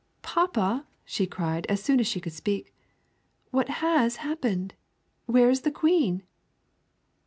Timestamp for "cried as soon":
1.27-1.99